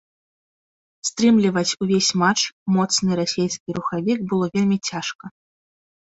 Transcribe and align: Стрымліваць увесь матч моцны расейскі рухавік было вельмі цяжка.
Стрымліваць 1.09 1.75
увесь 1.85 2.09
матч 2.21 2.41
моцны 2.79 3.11
расейскі 3.21 3.69
рухавік 3.81 4.19
было 4.35 4.45
вельмі 4.59 4.77
цяжка. 4.93 5.25